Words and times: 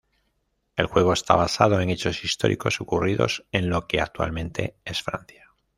El 0.77 0.87
juego 0.87 1.13
está 1.13 1.35
basado 1.35 1.79
en 1.79 1.91
hechos 1.91 2.23
históricos 2.23 2.81
ocurridos 2.81 3.45
en 3.51 3.69
lo 3.69 3.85
que 3.85 4.01
actualmente 4.01 4.75
es 4.83 5.03
Francia. 5.03 5.45